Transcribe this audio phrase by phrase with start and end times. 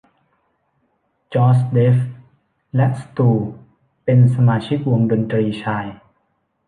[1.33, 1.97] จอส เดฟ
[2.75, 3.29] และสตู
[4.03, 5.85] เป็นสมาชิกวงดนตรีชาย